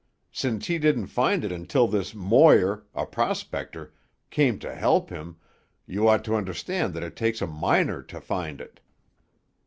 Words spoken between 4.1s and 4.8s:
came to